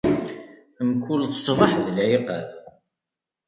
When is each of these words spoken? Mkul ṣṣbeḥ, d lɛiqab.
Mkul 0.89 1.21
ṣṣbeḥ, 1.35 1.71
d 1.85 1.87
lɛiqab. 1.95 2.47